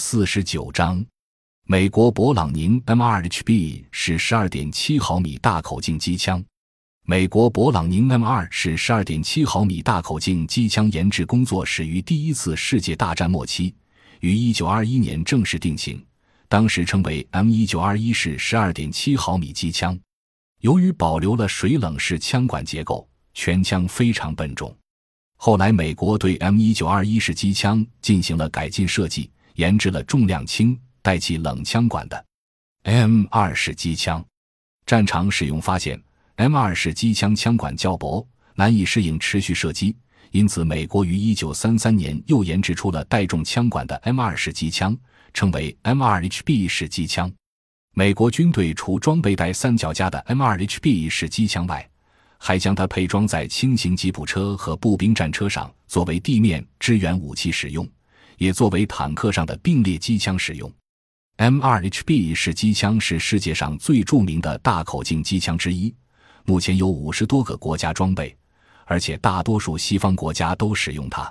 [0.00, 1.04] 四十九章，
[1.66, 6.42] 美国勃朗宁 M2HB 是十二点七毫米大口径机枪。
[7.04, 13.74] 美国勃朗宁 M2 是十二点七毫米大口径机枪研制工作始于第一次世界大战末期，
[14.20, 16.02] 于一九二一年正式定型，
[16.48, 19.96] 当时称为 M 一九二一式十二点七毫米机枪。
[20.60, 24.74] 由于保留了水冷式枪管结构，全枪非常笨重。
[25.36, 29.30] 后来，美国对 M 一九二一式机枪进行了改进设计，
[29.60, 32.24] 研制了重量轻、带气冷枪管的
[32.84, 34.24] M 二式机枪。
[34.86, 36.02] 战场使用发现
[36.36, 39.94] ，M 二式机枪枪管较薄，难以适应持续射击，
[40.30, 44.96] 因此美国于一九三三年又研制出了带重枪管的 M 二式机枪，
[45.34, 47.30] 称为 M 二 HB 式机枪。
[47.92, 51.86] 美国军队除装备带三脚架的 M 二 HB 式机枪外，
[52.38, 57.86] 还将它配装在轻型吉普车和步兵战车上，作为地面支援武器使用，
[58.40, 60.72] 也作为坦克上的并列机枪使用。
[61.36, 65.94] M2HB 式机枪是世界上最著名的大口径机枪之一，
[66.46, 68.34] 目前有五十多个国家装备，
[68.86, 71.30] 而且大多数西方国家都使用它。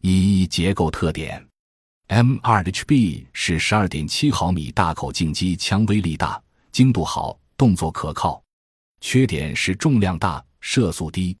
[0.00, 1.46] 一结构特点
[2.08, 8.42] ：M2HB 是十二点七毫米大口径机枪，威力大，精度好，动作可靠。
[9.02, 11.36] 缺点是重量大、射速低。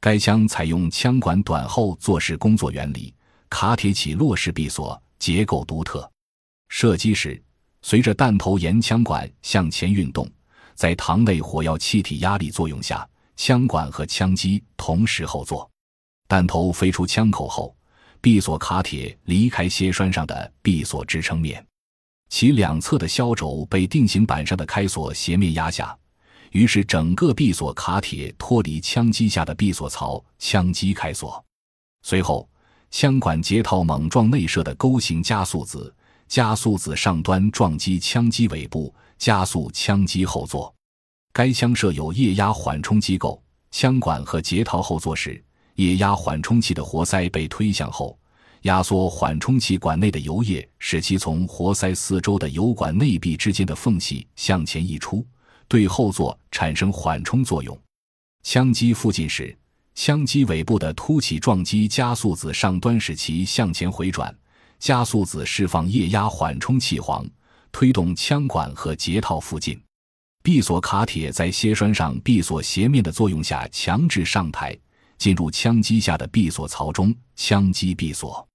[0.00, 3.12] 该枪采用枪管短后坐式工作原理，
[3.54, 6.10] 卡铁起落式闭锁，结构独特。
[6.68, 7.40] 射击时，
[7.82, 10.28] 随着弹头沿枪管向前运动，
[10.74, 15.70] 在膛内火药气体压力作用下，枪管和枪机同时后坐。
[16.26, 17.72] 弹头飞出枪口后，
[18.20, 21.64] 闭锁卡铁离开楔栓上的闭锁支撑面，
[22.30, 25.96] 其两侧的削轴被定型板上的开锁斜面压下。
[26.50, 31.42] 于是，整个闭锁卡铁脱离枪机下的闭锁槽，枪机开锁。
[32.02, 32.48] 随后，
[32.96, 35.92] 枪管结套猛撞内设的钩形加速子，
[36.28, 40.72] 加速子上端撞击枪机尾部，加速枪机后座。
[41.32, 45.42] 该枪设有液压缓冲机构，枪管和节套后座时，
[45.74, 48.16] 液压缓冲器的活塞被推向后，
[48.62, 55.26] 压缩缓冲器管内的油液，使其从活塞四周的油管内壁之间的缝隙向前溢出。
[55.66, 57.76] 对后座产生缓冲作用。
[58.44, 59.56] 枪机附近时，
[59.94, 64.34] 枪机尾部的凸起撞击加速子上端，使其向前回转。
[64.78, 67.26] 加速子释放液压缓冲气簧，
[67.72, 69.80] 推动枪管和结套附近。
[70.42, 74.76] 闭锁卡铁在楔栓上闭锁斜面的作用下，强制上抬，
[75.16, 78.46] 进入枪机下的闭锁槽中，枪机闭锁。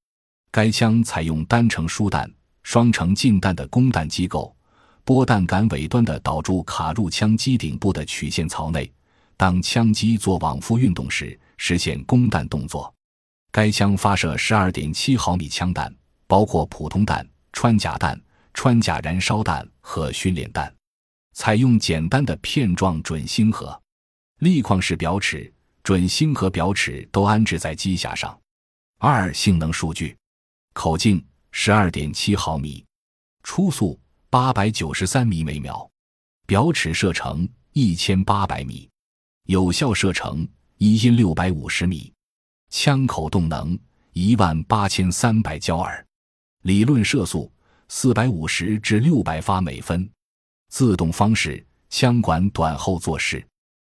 [0.51, 4.55] 该枪采用单程输弹、双程进弹的供弹机构。
[5.03, 8.91] 拨弹杆尾端的导柱卡入枪机顶部的曲线槽内，
[9.39, 12.93] 当枪机做往复运动时，实现供弹动作。
[13.53, 15.95] 该枪发射十二点七毫米枪弹，
[16.27, 18.21] 包括普通弹、穿甲弹、
[18.53, 20.69] 穿甲燃烧弹和训练弹，
[21.35, 23.81] 采用简单的片状准星核、
[24.39, 25.49] 立框式表尺、
[25.83, 28.37] 准星核表尺都安置在机匣上。
[28.97, 30.17] 二、性能数据：
[30.73, 32.85] 口径十二点七毫米，
[33.43, 33.97] 初速。
[34.29, 35.89] 八百九十三米每秒，
[36.45, 38.87] 表尺射程一千八百米，
[39.49, 42.13] 有效射程一因六百五十米，
[42.69, 43.75] 枪口动能
[44.13, 46.05] 一万八千三百焦耳，
[46.61, 47.51] 理论射速
[47.87, 50.07] 四百五十至六百发每分，
[50.67, 53.43] 自动方式枪管短后坐式，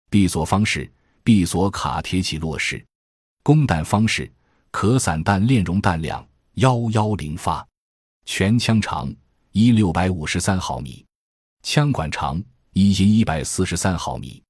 [0.08, 0.88] 闭锁方式
[1.24, 2.86] 闭锁卡铁起落式，
[3.42, 4.32] 供弹方式
[4.70, 6.24] 可散弹链容弹量
[6.54, 7.66] 幺幺零发，
[8.24, 9.12] 全枪长。
[9.50, 11.04] 一六百五十三毫米，
[11.64, 12.40] 枪管长
[12.72, 14.40] 一因一百四十三毫米，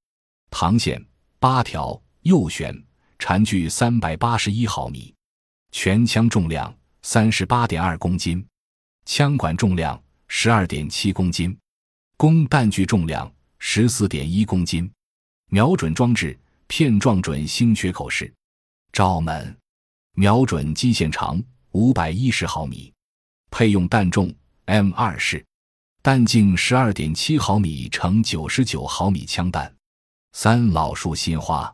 [0.50, 1.04] 膛线
[1.38, 2.84] 八条，右旋，
[3.18, 5.14] 缠距三百八十一毫米，
[5.72, 8.44] 全枪重量三十八点二公斤，
[9.04, 11.56] 枪管重量十二点七公斤，
[12.16, 14.90] 供弹具重量十四点一公斤，
[15.50, 18.32] 瞄准装置片状准星缺口式，
[18.92, 19.56] 照门，
[20.14, 22.92] 瞄准基线长五百一十毫米，
[23.50, 24.34] 配用弹重。
[24.66, 25.44] M 二式，
[26.00, 29.74] 弹径十二点七毫米乘九十九毫米枪弹。
[30.32, 31.72] 三老树新花。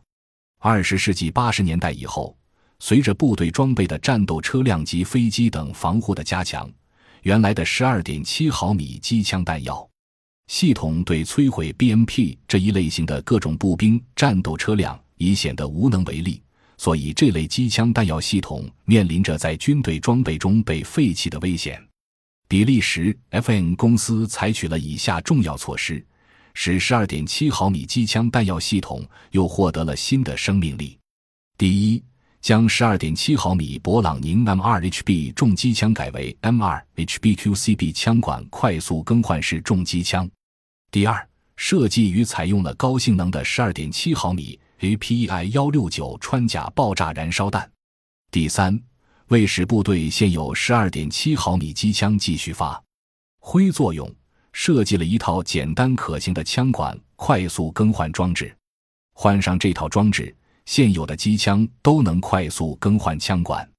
[0.59, 2.35] 二十世纪八十年代以后，
[2.79, 6.69] 随着部队装备的战斗车辆及飞机等防护的加强，
[7.21, 9.87] 原来的十二点七毫米机枪弹药
[10.47, 16.41] 系统对摧毁 BMP 这一类型的各种步兵战斗车辆已显得无能为力，
[16.77, 21.81] 所以这类机枪弹药系统面临着在军队装备中被废弃的危险。
[22.47, 26.03] 比利时 FN 公司采取了以下重要措施，
[26.59, 30.97] 使12.7毫米机枪弹药系统又获得了新的生命力：
[31.55, 32.03] 第一，
[32.41, 40.27] 将12.7毫米勃朗宁 M2HB 重机枪改为 M2HBQCB 枪管快速更换式重机枪。
[40.89, 47.71] 第二，设计与采用了高性能的12.7毫米 API-169 穿甲爆炸燃烧弹。
[48.31, 48.81] 第三，
[49.27, 52.83] 为使部队现有12.7毫米机枪继续发
[53.37, 54.11] 挥作用，
[54.59, 58.51] 设计了一套简单可行的枪管快速更换装置。
[59.13, 63.69] 换上这套装置，现有的机枪都能快速更换枪管。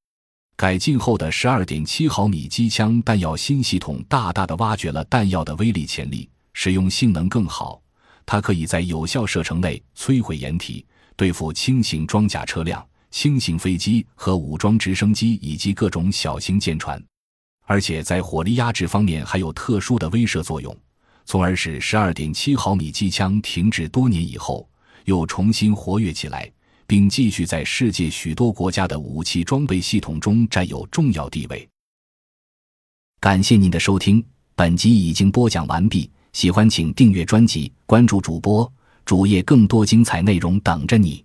[0.57, 6.31] 改进后的12.7毫米机枪弹药新系统大大的挖掘了弹药的威力潜力。
[6.55, 7.83] 使用性能更好，
[8.25, 10.87] 它可以在有效射程内摧毁掩体，
[11.17, 17.03] 对付轻型装甲车辆、轻型飞机和武装直升机以及各种小型舰船，
[17.69, 20.75] 而且在火力压制方面还有特殊的威慑作用，
[21.27, 24.67] 从而使12.7毫米机枪停止多年以后
[25.05, 26.51] 又重新活跃起来，
[26.87, 31.69] 并继续在世界许多国家的武器装备系统中占有重要地位。
[33.21, 34.25] 感谢您的收听，
[34.55, 36.11] 本集已经播讲完毕。
[36.33, 38.71] 喜欢请订阅专辑，关注主播
[39.05, 41.23] 主页，更多精彩内容等着你。